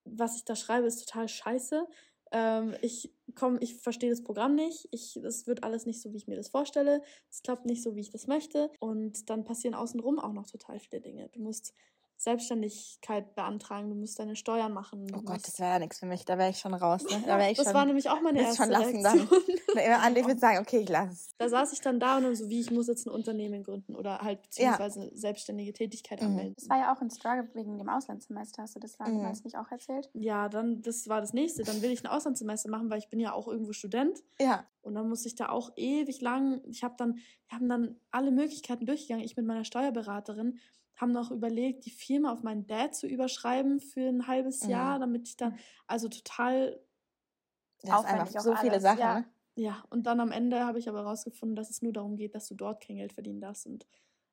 [0.04, 1.86] Was ich da schreibe, ist total scheiße.
[2.32, 4.88] Ähm, ich komm, ich verstehe das Programm nicht.
[4.90, 7.02] Ich, es wird alles nicht so, wie ich mir das vorstelle.
[7.30, 8.70] Es klappt nicht so, wie ich das möchte.
[8.80, 11.28] Und dann passieren außenrum auch noch total viele Dinge.
[11.30, 11.74] Du musst
[12.16, 15.06] Selbstständigkeit beantragen, du musst deine Steuern machen.
[15.14, 16.24] Oh Gott, das wäre ja nichts für mich.
[16.24, 17.02] Da wäre ich schon raus.
[17.04, 17.22] Ne?
[17.26, 19.18] Da ich das schon, war nämlich auch meine erste schon lassen dann.
[19.18, 20.00] Reaktion.
[20.00, 21.28] An, ich würde sagen, okay, ich lasse es.
[21.38, 23.94] Da saß ich dann da und dann so, wie ich muss jetzt ein Unternehmen gründen
[23.94, 26.26] oder halt beziehungsweise selbstständige Tätigkeit Mhm.
[26.28, 26.54] anmelden.
[26.56, 28.62] Das war ja auch ein Struggle wegen dem Auslandssemester.
[28.62, 29.04] Hast du das Mhm.
[29.18, 30.08] damals nicht auch erzählt?
[30.14, 31.62] Ja, dann, das war das nächste.
[31.64, 34.22] Dann will ich ein Auslandssemester machen, weil ich bin ja auch irgendwo Student.
[34.40, 37.14] Ja, Und dann musste ich da auch ewig lang, ich habe dann,
[37.48, 39.24] wir haben dann alle Möglichkeiten durchgegangen.
[39.24, 40.58] Ich mit meiner Steuerberaterin
[40.96, 44.68] haben noch überlegt, die Firma auf meinen Dad zu überschreiben für ein halbes Mhm.
[44.68, 46.80] Jahr, damit ich dann, also total,
[47.82, 49.00] das ist einfach so viele alles, Sachen.
[49.00, 49.14] ja.
[49.14, 49.34] Ne?
[49.56, 49.84] ja.
[49.90, 52.54] Und dann am Ende habe ich aber herausgefunden, dass es nur darum geht, dass du
[52.54, 53.66] dort kein Geld verdienen darfst.
[53.66, 53.86] Und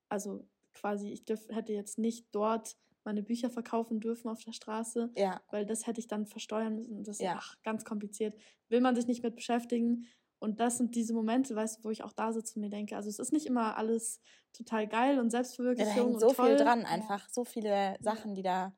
[0.10, 5.14] also quasi, ich dürf, hätte jetzt nicht dort meine Bücher verkaufen dürfen auf der Straße,
[5.16, 7.04] Ja, weil das hätte ich dann versteuern müssen.
[7.04, 7.36] Das ist Ja.
[7.36, 8.40] ach, ganz kompliziert.
[8.70, 10.06] Will man sich nicht mit beschäftigen.
[10.42, 12.96] Und das sind diese Momente, weißt du, wo ich auch da sitze und mir denke,
[12.96, 14.20] also es ist nicht immer alles
[14.54, 16.48] total geil und ja da Selbstverwirklichung hängt und so toll.
[16.48, 17.30] viel dran einfach.
[17.30, 18.74] So viele Sachen, die da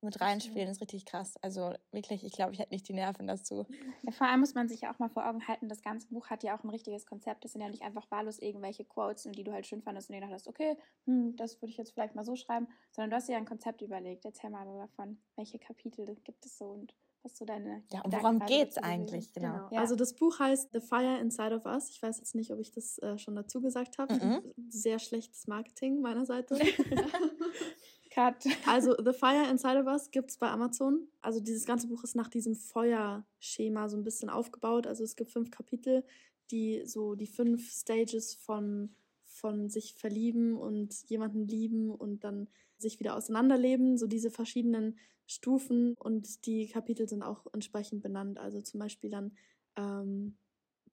[0.00, 1.34] mit reinspielen, ist richtig krass.
[1.42, 3.66] Also wirklich, ich glaube, ich hätte nicht die Nerven dazu.
[4.04, 6.28] Ja, vor allem muss man sich ja auch mal vor Augen halten, das ganze Buch
[6.28, 7.44] hat ja auch ein richtiges Konzept.
[7.44, 10.22] Das sind ja nicht einfach wahllos irgendwelche Quotes, die du halt schön fandest und dir
[10.22, 13.32] dachtest, okay, hm, das würde ich jetzt vielleicht mal so schreiben, sondern du hast dir
[13.32, 14.24] ja ein Konzept überlegt.
[14.24, 17.82] Erzähl mal davon, welche Kapitel gibt es so und was so deine.
[17.92, 19.26] Ja, und worum geht's eigentlich?
[19.26, 19.34] sind.
[19.34, 19.68] Genau.
[19.70, 19.80] Ja.
[19.80, 21.90] Also das Buch heißt The Fire Inside of Us.
[21.90, 24.14] Ich weiß jetzt nicht, ob ich das äh, schon dazu gesagt habe.
[24.14, 24.42] Mhm.
[24.68, 26.58] Sehr schlechtes Marketing meiner Seite.
[28.10, 28.44] Cut.
[28.66, 31.08] Also The Fire Inside of Us gibt es bei Amazon.
[31.22, 34.86] Also dieses ganze Buch ist nach diesem Feuerschema so ein bisschen aufgebaut.
[34.86, 36.04] Also es gibt fünf Kapitel,
[36.50, 43.00] die so die fünf Stages von, von sich verlieben und jemanden lieben und dann sich
[43.00, 43.96] wieder auseinanderleben.
[43.96, 44.98] So diese verschiedenen
[45.32, 48.38] Stufen und die Kapitel sind auch entsprechend benannt.
[48.38, 49.36] Also zum Beispiel dann
[49.76, 50.36] ähm,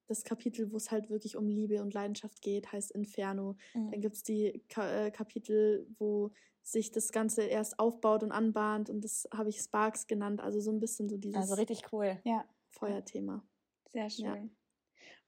[0.07, 3.55] das Kapitel, wo es halt wirklich um Liebe und Leidenschaft geht, heißt Inferno.
[3.73, 3.91] Mhm.
[3.91, 6.31] Dann gibt es die Ka äh, Kapitel, wo
[6.63, 10.71] sich das Ganze erst aufbaut und anbahnt und das habe ich Sparks genannt, also so
[10.71, 12.19] ein bisschen so dieses Also richtig cool.
[12.23, 13.43] Ja, Feuerthema.
[13.91, 14.25] sehr schön.
[14.25, 14.58] Ja.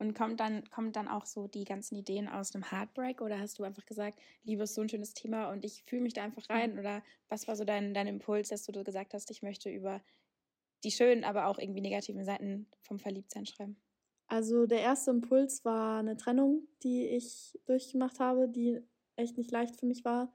[0.01, 3.59] Und kommt dann, kommt dann auch so die ganzen Ideen aus einem Heartbreak oder hast
[3.59, 6.49] du einfach gesagt, Liebe ist so ein schönes Thema und ich fühle mich da einfach
[6.49, 6.79] rein?
[6.79, 10.01] Oder was war so dein, dein Impuls, dass du gesagt hast, ich möchte über
[10.83, 13.79] die schönen, aber auch irgendwie negativen Seiten vom Verliebtsein schreiben?
[14.25, 18.81] Also der erste Impuls war eine Trennung, die ich durchgemacht habe, die
[19.17, 20.33] echt nicht leicht für mich war.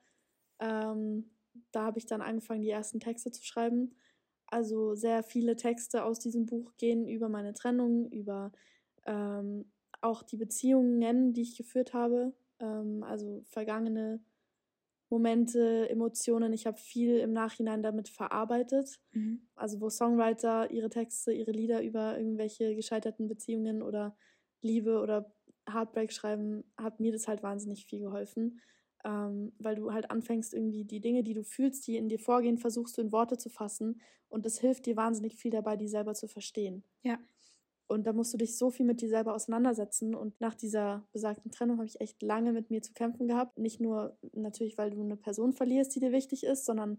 [0.60, 1.28] Ähm,
[1.72, 3.96] da habe ich dann angefangen, die ersten Texte zu schreiben.
[4.46, 8.52] Also sehr viele Texte aus diesem Buch gehen über meine Trennung, über
[9.06, 12.34] ähm, auch die Beziehungen, die ich geführt habe.
[12.60, 14.20] ähm, also vergangene
[15.10, 16.52] Momente, Emotionen.
[16.52, 18.98] Ich habe viel im Nachhinein damit verarbeitet.
[19.14, 19.36] Mhm.
[19.54, 24.16] Also wo Songwriter ihre Texte, ihre Lieder über irgendwelche gescheiterten Beziehungen oder
[24.62, 25.32] Liebe oder
[25.70, 28.60] Heartbreak schreiben, hat mir das halt wahnsinnig viel geholfen.
[29.04, 32.58] Ähm, weil du halt anfängst, irgendwie die Dinge, die du fühlst, die in dir vorgehen,
[32.58, 34.00] versuchst du in Worte zu fassen.
[34.28, 36.84] Und das hilft dir wahnsinnig viel dabei, die selber zu verstehen.
[37.02, 37.18] Ja.
[37.88, 40.14] Und da musst du dich so viel mit dir selber auseinandersetzen.
[40.14, 43.58] Und nach dieser besagten Trennung habe ich echt lange mit mir zu kämpfen gehabt.
[43.58, 46.98] Nicht nur natürlich, weil du eine Person verlierst, die dir wichtig ist, sondern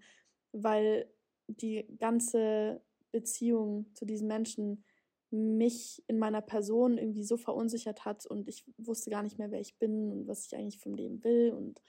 [0.54, 1.10] weil
[1.47, 4.84] die ganze Beziehung zu diesen Menschen
[5.30, 9.60] mich in meiner Person irgendwie so verunsichert hat und ich wusste gar nicht mehr, wer
[9.60, 11.52] ich bin und was ich eigentlich vom Leben will.
[11.52, 11.82] Und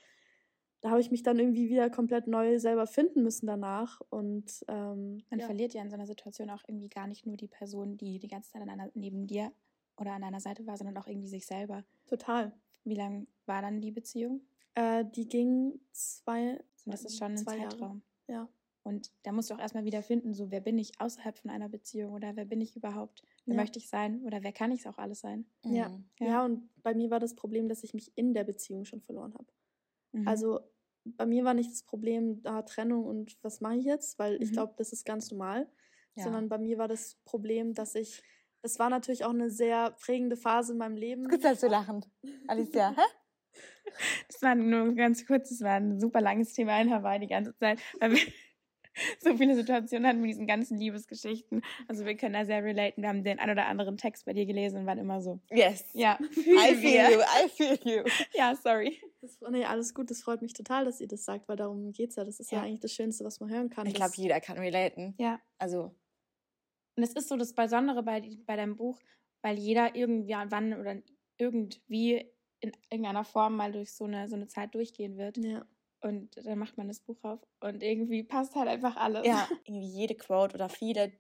[0.81, 4.01] da habe ich mich dann irgendwie wieder komplett neu selber finden müssen danach.
[4.11, 5.47] Und ähm, Man ja.
[5.47, 8.29] verliert ja in so einer Situation auch irgendwie gar nicht nur die Person, die die
[8.29, 9.53] ganze Zeit an einer, neben dir
[9.97, 11.85] oder an deiner Seite war, sondern auch irgendwie sich selber.
[12.07, 12.53] total.
[12.85, 14.41] Wie lang war dann die Beziehung?
[14.75, 16.53] Äh, die ging zwei.
[16.85, 17.71] Und das ist schon ein zwei Jahre.
[17.71, 18.03] Zeitraum.
[18.29, 18.49] Ja.
[18.85, 21.69] Und da musst du auch erstmal wieder finden, so wer bin ich außerhalb von einer
[21.69, 23.23] Beziehung oder wer bin ich überhaupt?
[23.45, 23.61] Wer Ja.
[23.61, 25.45] möchte ich sein oder wer kann ich es auch alles sein?
[25.65, 25.89] Ja.
[25.91, 26.05] Mhm.
[26.21, 26.27] ja.
[26.27, 26.45] Ja.
[26.45, 29.47] und bei mir war das Problem, dass ich mich in der Beziehung schon verloren habe.
[30.13, 30.27] Mhm.
[30.29, 30.61] Also
[31.05, 34.51] bei mir war nicht das Problem, da Trennung und was mache ich jetzt, weil ich
[34.51, 34.55] Mhm.
[34.55, 35.71] glaube, das ist ganz normal,
[36.17, 36.25] Ja.
[36.25, 38.23] sondern bei mir war das Problem, dass ich,
[38.63, 41.29] das war natürlich auch eine sehr prägende Phase in meinem Leben.
[41.29, 42.09] Du halt so lachend.
[42.47, 43.03] Alicia, hä?
[44.29, 47.57] Das war nur ganz kurz, das war ein super langes Thema in Hawaii die ganze
[47.57, 48.21] Zeit, weil wir
[49.21, 51.63] so viele Situationen hatten mit diesen ganzen Liebesgeschichten.
[51.87, 53.03] Also wir können da sehr relaten.
[53.03, 55.85] Wir haben den ein oder anderen Text bei dir gelesen und waren immer so, Yes.
[55.93, 58.05] ja, I feel you, I feel you.
[58.35, 59.01] Ja, sorry.
[59.21, 62.17] Das, nee, alles gut, das freut mich total, dass ihr das sagt, weil darum geht's
[62.17, 62.25] ja.
[62.25, 62.65] Das ist ja, Ja.
[62.65, 63.87] eigentlich das Schönste, was man hören kann.
[63.87, 65.15] Ich glaube, jeder kann relaten.
[65.19, 65.41] Ja.
[65.59, 65.95] Also,
[66.97, 68.99] Und es ist so das Besondere bei, bei deinem Buch,
[69.43, 70.97] weil jeder irgendwie wann oder
[71.39, 72.31] irgendwie
[72.61, 75.37] in irgendeiner Form mal durch so eine, so eine Zeit durchgehen wird.
[75.37, 75.65] Ja.
[76.01, 79.31] Und dann macht man das Buch auf und irgendwie passt halt einfach alles.
[79.31, 81.13] ja, irgendwie jede Quote oder viele,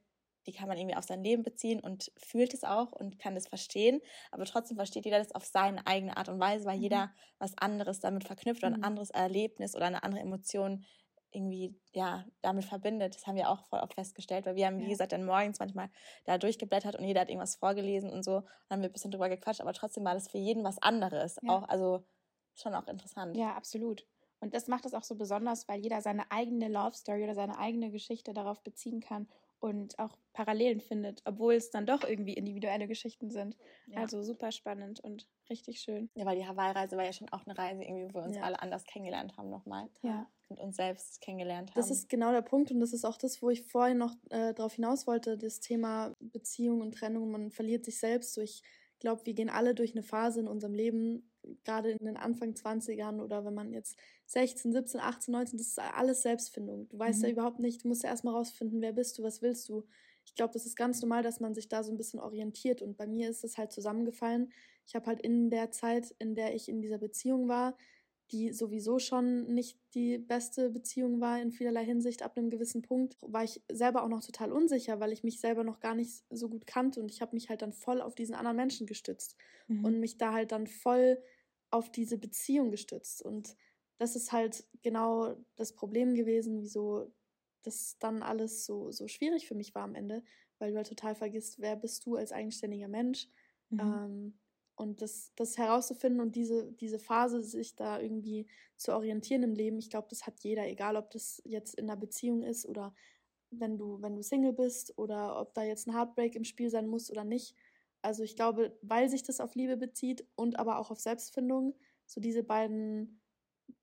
[0.47, 3.49] die kann man irgendwie auf sein Leben beziehen und fühlt es auch und kann es
[3.49, 4.01] verstehen.
[4.31, 6.79] Aber trotzdem versteht jeder das auf seine eigene Art und Weise, weil Mhm.
[6.79, 8.83] jeder was anderes damit verknüpft oder ein Mhm.
[8.83, 10.85] anderes Erlebnis oder eine andere Emotion
[11.31, 13.15] irgendwie, ja, damit verbindet.
[13.15, 14.91] Das haben wir auch voll oft festgestellt, weil wir haben, wie Ja.
[14.91, 15.91] gesagt, dann morgens manchmal
[16.25, 18.37] da durchgeblättert und jeder hat irgendwas vorgelesen und so.
[18.37, 20.79] Und dann haben wir ein bisschen drüber gequatscht, aber trotzdem war das für jeden was
[20.81, 21.37] anderes.
[21.41, 21.49] Ja.
[21.49, 22.07] Auch, also,
[22.55, 23.39] schon auch interessant.
[23.39, 24.07] Ja, absolut.
[24.41, 27.59] Und das macht es auch so besonders, weil jeder seine eigene Love Story oder seine
[27.59, 29.29] eigene Geschichte darauf beziehen kann
[29.61, 33.57] und auch Parallelen findet, obwohl es dann doch irgendwie individuelle Geschichten sind.
[33.89, 33.99] Ja.
[34.01, 36.09] Also super spannend und richtig schön.
[36.15, 38.43] Ja, weil die Hawaii-Reise war ja schon auch eine Reise, irgendwie, wo wir uns Ja.
[38.43, 39.89] alle anders kennengelernt haben nochmal.
[40.03, 40.31] Ja.
[40.49, 41.77] Und uns selbst kennengelernt haben.
[41.77, 44.55] Das ist genau der Punkt und das ist auch das, wo ich vorhin noch äh,
[44.55, 47.31] darauf hinaus wollte, das Thema Beziehung und Trennung.
[47.33, 48.35] Man verliert sich selbst.
[48.35, 48.63] So, ich
[49.01, 51.31] glaube, wir gehen alle durch eine Phase in unserem Leben,
[51.65, 55.79] gerade in den Anfang 20ern oder wenn man jetzt 16, 17, 18, 19, das ist
[55.79, 56.89] alles Selbstfindung.
[56.89, 57.31] Du weißt ja Mhm.
[57.31, 59.87] überhaupt nicht, du musst ja erstmal rausfinden, wer bist du, was willst du.
[60.25, 62.97] Ich glaube, das ist ganz normal, dass man sich da so ein bisschen orientiert und
[62.97, 64.53] bei mir ist es halt zusammengefallen.
[64.87, 67.77] Ich habe halt in der Zeit, in der ich in dieser Beziehung war,
[68.31, 73.17] die sowieso schon nicht die beste Beziehung war in vielerlei Hinsicht ab einem gewissen Punkt,
[73.23, 76.49] war ich selber auch noch total unsicher, weil ich mich selber noch gar nicht so
[76.51, 79.37] gut kannte und ich habe mich halt dann voll auf diesen anderen Menschen gestützt
[79.69, 79.79] Mhm.
[79.81, 81.23] und mich da halt dann voll
[81.71, 83.57] auf diese Beziehung gestützt und
[83.99, 87.13] das ist halt genau das Problem gewesen, wieso
[87.63, 90.23] das dann alles so, so schwierig für mich war am Ende,
[90.59, 93.29] weil du halt total vergisst, wer bist du als eigenständiger Mensch
[93.71, 93.99] Mhm.
[93.99, 94.39] ähm,
[94.77, 99.79] und das, das herauszufinden und diese, diese Phase, sich da irgendwie zu orientieren im Leben,
[99.79, 102.95] ich glaube, das hat jeder, egal ob das jetzt in einer Beziehung ist oder
[103.51, 106.87] wenn du, wenn du Single bist oder ob da jetzt ein Heartbreak im Spiel sein
[106.87, 107.57] muss oder nicht.
[108.03, 111.75] Also ich glaube, weil sich das auf Liebe bezieht und aber auch auf Selbstfindung,
[112.07, 113.21] so diese beiden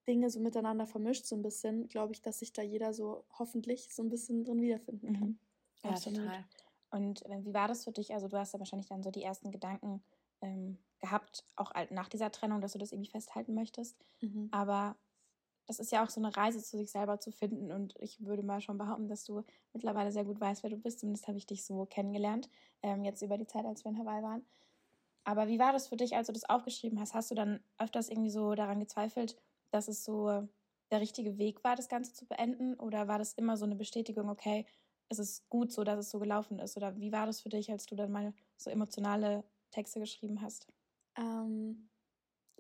[0.08, 3.94] Dinge so miteinander vermischt, so ein bisschen, glaube ich, dass sich da jeder so hoffentlich
[3.94, 5.30] so ein bisschen drin wiederfinden kann.
[5.30, 5.40] Mhm.
[5.84, 6.20] ja, Absolut.
[6.22, 6.46] total.
[6.92, 8.14] Und wie war das für dich?
[8.14, 10.04] Also du hast ja wahrscheinlich dann so die ersten Gedanken
[10.42, 14.06] ähm, gehabt, auch nach dieser Trennung, dass du das irgendwie festhalten möchtest.
[14.22, 14.50] Mhm.
[14.52, 14.98] Aber
[15.66, 17.72] das ist ja auch so eine Reise zu sich selber zu finden.
[17.72, 21.00] Und ich würde mal schon behaupten, dass du mittlerweile sehr gut weißt, wer du bist.
[21.00, 22.50] Zumindest habe ich dich so kennengelernt,
[22.84, 24.46] ähm, jetzt über die Zeit, als wir in Hawaii waren.
[25.24, 27.14] Aber wie war das für dich, als du das aufgeschrieben hast?
[27.14, 29.36] Hast du dann öfters irgendwie so daran gezweifelt,
[29.72, 30.48] dass es so
[30.92, 32.76] der richtige Weg war, das Ganze zu beenden?
[32.76, 34.66] Oder war das immer so eine Bestätigung, okay,
[35.10, 36.78] es ist gut so, dass es so gelaufen ist?
[36.78, 40.68] Oder wie war das für dich, als du dann mal so emotionale Texte geschrieben hast?
[41.18, 41.90] Ähm,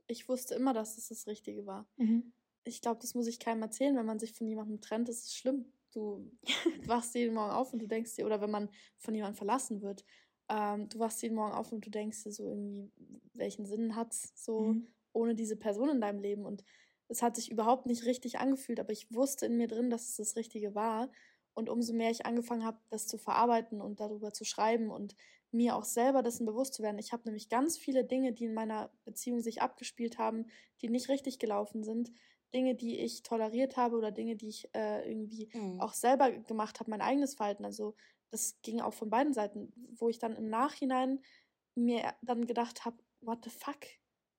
[0.07, 1.87] ich wusste immer, dass es das Richtige war.
[1.97, 2.31] Mhm.
[2.65, 3.95] Ich glaube, das muss ich keinem erzählen.
[3.95, 5.65] Wenn man sich von jemandem trennt, ist es schlimm.
[5.93, 6.29] Du
[6.87, 10.03] wachst jeden Morgen auf und du denkst dir, oder wenn man von jemandem verlassen wird,
[10.49, 12.91] ähm, du wachst jeden Morgen auf und du denkst dir so irgendwie,
[13.33, 14.59] welchen Sinn hat's so?
[14.73, 14.87] Mhm.
[15.13, 16.45] ohne diese Person in deinem Leben.
[16.45, 16.63] Und
[17.07, 20.15] es hat sich überhaupt nicht richtig angefühlt, aber ich wusste in mir drin, dass es
[20.17, 21.09] das Richtige war.
[21.53, 25.15] Und umso mehr ich angefangen habe, das zu verarbeiten und darüber zu schreiben und
[25.51, 26.99] mir auch selber dessen bewusst zu werden.
[26.99, 30.47] Ich habe nämlich ganz viele Dinge, die in meiner Beziehung sich abgespielt haben,
[30.81, 32.11] die nicht richtig gelaufen sind.
[32.55, 35.79] Dinge, die ich toleriert habe oder Dinge, die ich äh, irgendwie Mhm.
[35.79, 37.65] auch selber gemacht habe, mein eigenes Verhalten.
[37.65, 37.95] Also
[38.31, 41.21] das ging auch von beiden Seiten, wo ich dann im Nachhinein
[41.75, 43.85] mir dann gedacht habe, what the fuck?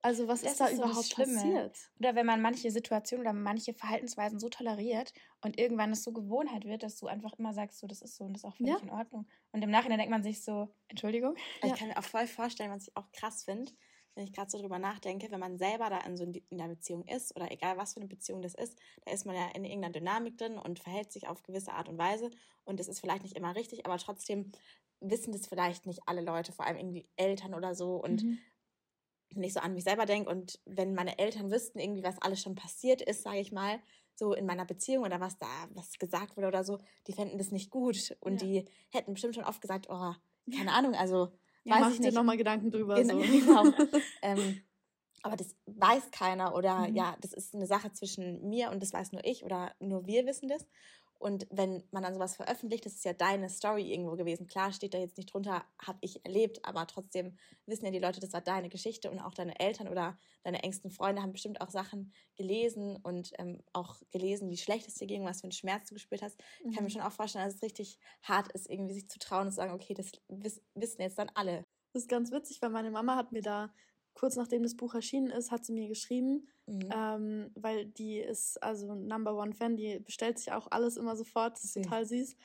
[0.03, 1.91] Also was Das ist da ist so überhaupt passiert?
[1.99, 6.65] Oder wenn man manche Situationen oder manche Verhaltensweisen so toleriert und irgendwann es so Gewohnheit
[6.65, 8.83] wird, dass du einfach immer sagst, so, das ist so und das ist auch völlig
[8.83, 8.83] Ja.
[8.83, 9.27] in Ordnung.
[9.53, 11.37] Und im Nachhinein denkt man sich so, Entschuldigung.
[11.63, 11.77] Ich Ja.
[11.77, 13.73] kann mir auch voll vorstellen, was ich auch krass finde,
[14.17, 17.05] wenn ich gerade so drüber nachdenke, wenn man selber da in so in der Beziehung
[17.07, 19.93] ist oder egal was für eine Beziehung das ist, da ist man ja in irgendeiner
[19.93, 22.31] Dynamik drin und verhält sich auf gewisse Art und Weise
[22.65, 24.53] und es ist vielleicht nicht immer richtig, aber trotzdem
[25.01, 28.47] wissen das vielleicht nicht alle Leute, vor allem irgendwie Eltern oder so und Mhm.
[29.35, 32.41] wenn ich so an mich selber denke und wenn meine Eltern wüssten irgendwie, was alles
[32.41, 33.81] schon passiert ist, sage ich mal,
[34.15, 37.51] so in meiner Beziehung oder was da, was gesagt wurde oder so, die fänden das
[37.51, 38.41] nicht gut und Ja.
[38.41, 40.15] die hätten bestimmt schon oft gesagt, oh,
[40.51, 41.33] keine Ahnung, also
[41.67, 42.15] Ja, weiß mach ich dir nicht.
[42.15, 42.95] nochmal Gedanken drüber.
[43.03, 43.27] Genau, So.
[43.27, 43.65] genau.
[44.23, 44.63] ähm,
[45.23, 46.97] aber das weiß keiner oder Mhm.
[46.97, 50.25] ja, das ist eine Sache zwischen mir und das weiß nur ich oder nur wir
[50.27, 50.65] wissen das.
[51.19, 54.47] Und wenn man dann sowas veröffentlicht, das ist ja deine Story irgendwo gewesen.
[54.47, 58.21] Klar steht da jetzt nicht drunter, habe ich erlebt, aber trotzdem wissen ja die Leute,
[58.21, 61.71] das war deine Geschichte und auch deine Eltern oder deine engsten Freunde haben bestimmt auch
[61.71, 65.89] Sachen gelesen und ähm, auch gelesen, wie schlecht es dir ging, was für einen Schmerz
[65.89, 66.39] du gespürt hast.
[66.69, 66.91] Ich kann mir Mhm.
[66.91, 69.73] schon auch vorstellen, dass es richtig hart ist, irgendwie sich zu trauen und zu sagen,
[69.73, 71.65] okay, das wiss, wissen jetzt dann alle.
[71.93, 73.73] Das ist ganz witzig, weil meine Mama hat mir da,
[74.17, 76.95] kurz nachdem das Buch erschienen ist, hat sie mir geschrieben, Mhm.
[76.95, 81.57] ähm, weil die ist also Number One Fan, die bestellt sich auch alles immer sofort,
[81.57, 82.37] das ist total süß.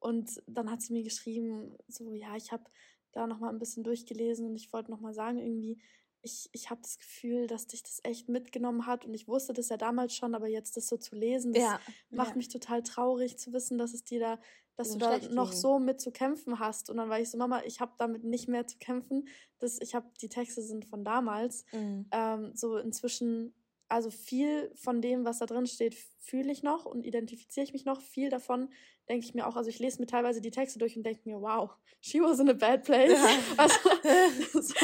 [0.00, 2.64] Und dann hat sie mir geschrieben, so, ja, ich habe
[3.12, 5.80] da nochmal ein bisschen durchgelesen und ich wollte nochmal sagen, irgendwie,
[6.22, 9.68] ich, ich habe das Gefühl, dass dich das echt mitgenommen hat und ich wusste das
[9.70, 11.80] ja damals schon, aber jetzt das so zu lesen, das ja,
[12.12, 12.36] macht Ja.
[12.36, 14.40] mich total traurig zu wissen, dass es dir da,
[14.76, 16.90] dass du da noch so mit zu kämpfen hast.
[16.90, 19.26] Und dann war ich so, Mama, ich habe damit nicht mehr zu kämpfen.
[19.58, 21.64] Das, ich habe die Texte sind von damals.
[21.72, 22.06] Mhm.
[22.12, 23.54] Ähm, so inzwischen,
[23.88, 27.84] also viel von dem, was da drin steht, fühle ich noch und identifiziere ich mich
[27.84, 28.00] noch.
[28.02, 28.68] Viel davon
[29.08, 31.40] denke ich mir auch, also ich lese mir teilweise die Texte durch und denke mir,
[31.40, 33.12] wow, she was in a bad place.
[33.12, 33.28] Ja.
[33.56, 34.74] Also, so,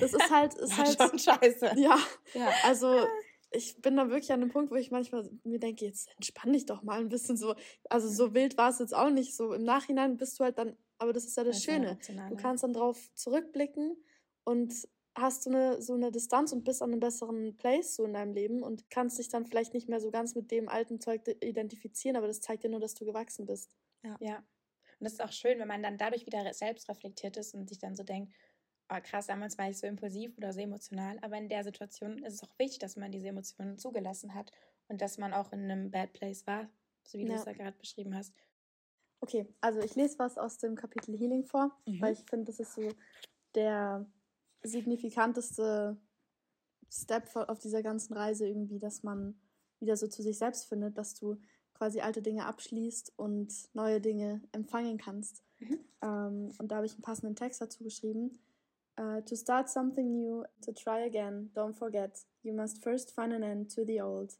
[0.00, 1.72] das ist halt, ist War halt, schon scheiße.
[1.76, 1.98] ja,
[2.34, 2.48] Ja.
[2.64, 3.06] also
[3.56, 6.66] ich bin da wirklich an einem Punkt, wo ich manchmal mir denke, jetzt entspann dich
[6.66, 7.54] doch mal ein bisschen so.
[7.88, 9.34] Also so wild war es jetzt auch nicht.
[9.34, 11.98] So im Nachhinein bist du halt dann, aber das ist ja das ja Schöne.
[12.06, 12.34] Du ja.
[12.36, 13.96] kannst dann drauf zurückblicken
[14.44, 14.74] und
[15.14, 18.34] hast so eine, so eine Distanz und bist an einem besseren Place so in deinem
[18.34, 21.36] Leben und kannst dich dann vielleicht nicht mehr so ganz mit dem alten Zeug de-
[21.40, 23.70] identifizieren, aber das zeigt dir nur, dass du gewachsen bist.
[24.20, 24.44] Ja.
[24.98, 27.78] Und das ist auch schön, wenn man dann dadurch wieder selbst reflektiert ist und sich
[27.78, 28.32] dann so denkt,
[28.88, 31.18] oh krass, damals war ich so impulsiv oder so emotional.
[31.22, 34.50] Aber in der Situation ist es auch wichtig, dass man diese Emotionen zugelassen hat
[34.88, 36.68] und dass man auch in einem Bad Place war,
[37.04, 37.38] so wie du Ja.
[37.38, 38.34] es da gerade beschrieben hast.
[39.20, 42.00] Okay, also ich lese was aus dem Kapitel Healing vor, Mhm.
[42.00, 42.88] weil ich finde, das ist so
[43.54, 44.06] der
[44.62, 45.96] signifikanteste
[46.90, 49.40] Step auf dieser ganzen Reise irgendwie, dass man
[49.80, 51.36] wieder so zu sich selbst findet, dass du
[51.74, 55.42] quasi alte Dinge abschließt und neue Dinge empfangen kannst.
[55.58, 55.78] Mhm.
[56.02, 58.38] Ähm, und da habe ich einen passenden Text dazu geschrieben.
[58.98, 63.42] Uh, to start something new, to try again, don't forget, you must first find an
[63.42, 64.32] end to the old.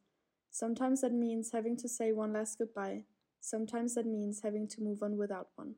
[0.51, 3.05] Sometimes that means having to say one last goodbye.
[3.41, 5.75] Sometimes that means having to move on without one.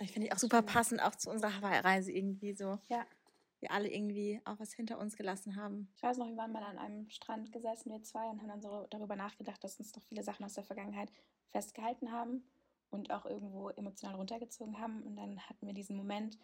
[0.00, 2.78] Ich finde ich auch super passend, auch zu unserer Hawaii-Reise irgendwie so.
[2.88, 3.06] Ja.
[3.60, 5.90] Wir alle irgendwie auch was hinter uns gelassen haben.
[5.96, 8.60] Ich weiß noch, wir waren mal an einem Strand gesessen, wir zwei, und haben dann
[8.60, 11.10] so darüber nachgedacht, dass uns doch viele Sachen aus der Vergangenheit
[11.48, 12.44] festgehalten haben
[12.90, 15.02] und auch irgendwo emotional runtergezogen haben.
[15.02, 16.38] Und dann hatten wir diesen Moment,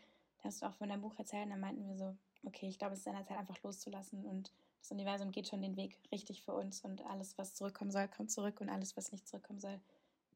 [0.44, 2.94] hast du auch von deinem Buch erzählt, und dann meinten wir so, okay, ich glaube,
[2.94, 6.42] es ist an der Zeit, einfach loszulassen und das Universum geht schon den Weg richtig
[6.42, 9.80] für uns und alles, was zurückkommen soll, kommt zurück und alles, was nicht zurückkommen soll,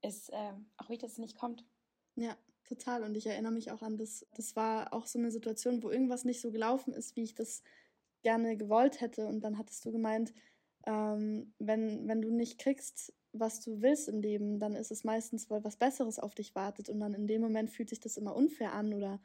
[0.01, 1.65] ist ähm, auch wichtig, dass es nicht kommt.
[2.17, 3.03] Ja, total.
[3.03, 6.25] Und ich erinnere mich auch an das, das war auch so eine Situation, wo irgendwas
[6.25, 7.63] nicht so gelaufen ist, wie ich das
[8.23, 9.27] gerne gewollt hätte.
[9.27, 10.33] Und dann hattest du gemeint,
[10.87, 15.51] ähm, wenn, wenn du nicht kriegst, was du willst im Leben, dann ist es meistens,
[15.51, 16.89] weil was Besseres auf dich wartet.
[16.89, 19.21] Und dann in dem Moment fühlt sich das immer unfair an oder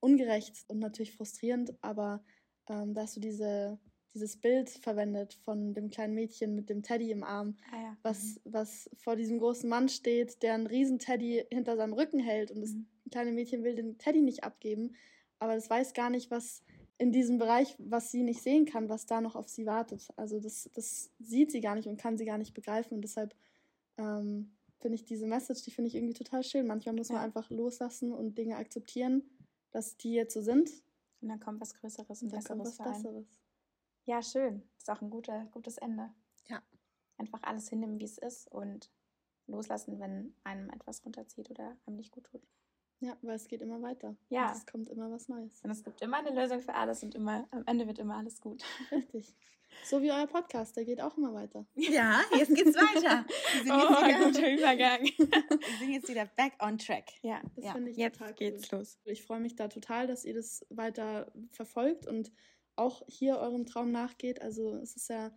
[0.00, 1.74] ungerecht und natürlich frustrierend.
[1.82, 2.22] Aber
[2.68, 3.78] ähm, da hast du diese,
[4.14, 7.96] dieses Bild verwendet von dem kleinen Mädchen mit dem Teddy im Arm Ah ja.
[8.02, 12.50] was, was vor diesem großen Mann steht, der einen riesen Teddy hinter seinem Rücken hält
[12.50, 12.86] und das Mhm.
[13.10, 14.94] kleine Mädchen will den Teddy nicht abgeben,
[15.38, 16.62] aber das weiß gar nicht, was
[16.98, 20.08] in diesem Bereich, was sie nicht sehen kann, was da noch auf sie wartet.
[20.16, 23.34] Also das, das sieht sie gar nicht und kann sie gar nicht begreifen und deshalb
[23.98, 26.66] ähm, finde ich diese Message, die finde ich irgendwie total schön.
[26.66, 27.24] Manchmal muss man Ja.
[27.24, 29.22] einfach loslassen und Dinge akzeptieren,
[29.70, 30.70] dass die jetzt so sind
[31.20, 33.02] Und dann kommt was Größeres und, und Besseres was.
[33.02, 33.40] Besseres.
[34.04, 34.62] Ja, schön.
[34.78, 36.10] Ist auch ein guter, gutes Ende.
[36.48, 36.62] Ja.
[37.18, 38.90] Einfach alles hinnehmen, wie es ist und
[39.46, 42.42] loslassen, wenn einem etwas runterzieht oder einem nicht gut tut.
[43.00, 44.14] Ja, weil es geht immer weiter.
[44.28, 44.48] Ja.
[44.50, 45.60] Und es kommt immer was Neues.
[45.62, 48.40] Und es gibt immer eine Lösung für alles und immer am Ende wird immer alles
[48.40, 48.62] gut.
[48.92, 49.34] Richtig.
[49.84, 51.64] So wie euer Podcast, der geht auch immer weiter.
[51.74, 53.24] Ja, jetzt geht's weiter.
[53.54, 55.02] Wir sind, jetzt wieder, Oh, guter Übergang.
[55.18, 57.04] wir sind jetzt wieder back on track.
[57.22, 58.78] Ja, Das Ja, finde ich jetzt total geht's cool.
[58.80, 58.98] los.
[59.04, 62.32] Ich freue mich da total, dass ihr das weiter verfolgt und
[62.76, 64.42] auch hier eurem Traum nachgeht.
[64.42, 65.30] Also es ist ja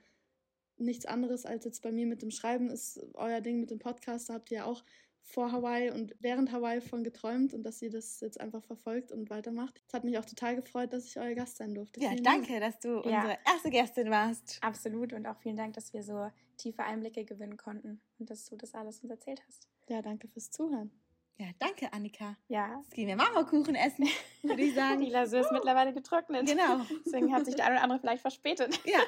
[0.78, 4.30] nichts anderes als jetzt bei mir mit dem Schreiben ist euer Ding mit dem Podcast.
[4.30, 4.84] Da habt ihr ja auch
[5.26, 9.30] vor Hawaii und während Hawaii von geträumt und dass ihr das jetzt einfach verfolgt und
[9.30, 9.82] weitermacht.
[9.88, 12.02] Es hat mich auch total gefreut, dass ich euer Gast sein durfte.
[12.02, 12.48] Ja, Vielen Dank.
[12.48, 13.22] danke, dass du Ja.
[13.22, 14.60] unsere erste Gästin warst.
[14.62, 18.56] Absolut und auch vielen Dank, dass wir so tiefe Einblicke gewinnen konnten und dass du
[18.58, 19.68] das alles uns erzählt hast.
[19.90, 20.92] Ja, danke fürs Zuhören.
[21.38, 22.38] Ja, danke, Annika.
[22.48, 24.08] Ja, Jetzt gehen wir Marmorkuchen essen,
[24.44, 25.02] würde ich die sagen.
[25.04, 26.48] Lasur ist mittlerweile getrocknet.
[26.48, 26.82] Genau.
[27.06, 28.80] Deswegen hat sich der eine oder andere vielleicht verspätet.
[28.86, 29.00] Ja.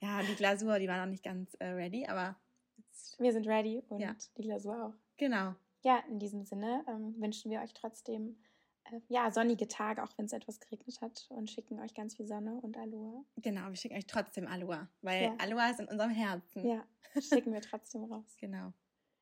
[0.00, 2.36] ja, die Glasur, die war noch nicht ganz äh, ready, aber
[2.76, 4.14] jetzt, Wir sind ready und Ja.
[4.38, 4.94] die Glasur auch.
[5.16, 5.54] Genau.
[5.82, 8.36] Ja, in diesem Sinne ähm, wünschen wir euch trotzdem
[8.84, 12.26] äh, ja, sonnige Tage, auch wenn es etwas geregnet hat und schicken euch ganz viel
[12.26, 13.24] Sonne und Aloha.
[13.36, 15.36] Genau, wir schicken euch trotzdem Aloha, weil Ja.
[15.38, 16.66] Aloha ist in unserem Herzen.
[16.66, 16.84] Ja,
[17.20, 18.36] schicken wir trotzdem raus.
[18.40, 18.72] Genau.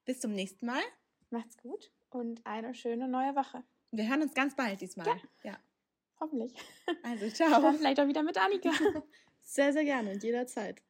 [0.05, 0.83] Bis zum nächsten Mal.
[1.31, 3.63] Macht's gut und eine schöne neue Woche.
[3.93, 5.07] Wir hören uns ganz bald diesmal.
[5.07, 5.17] Ja.
[5.43, 5.59] ja.
[6.21, 6.55] Hoffentlich.
[7.03, 7.61] Also, ciao.
[7.63, 8.71] Dann vielleicht auch wieder mit Annika.
[9.43, 10.81] Sehr, sehr gerne, jederzeit.